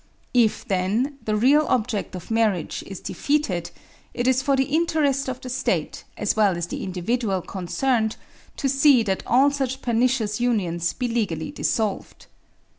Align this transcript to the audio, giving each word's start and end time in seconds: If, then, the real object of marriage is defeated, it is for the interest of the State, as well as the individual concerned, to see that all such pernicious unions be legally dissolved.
If, 0.33 0.67
then, 0.67 1.19
the 1.25 1.35
real 1.35 1.67
object 1.69 2.15
of 2.15 2.31
marriage 2.31 2.83
is 2.87 2.99
defeated, 2.99 3.69
it 4.15 4.27
is 4.27 4.41
for 4.41 4.55
the 4.55 4.63
interest 4.63 5.29
of 5.29 5.39
the 5.41 5.47
State, 5.49 6.05
as 6.17 6.35
well 6.35 6.57
as 6.57 6.65
the 6.65 6.81
individual 6.83 7.43
concerned, 7.43 8.15
to 8.57 8.67
see 8.67 9.03
that 9.03 9.21
all 9.27 9.51
such 9.51 9.83
pernicious 9.83 10.39
unions 10.41 10.93
be 10.93 11.07
legally 11.07 11.51
dissolved. 11.51 12.25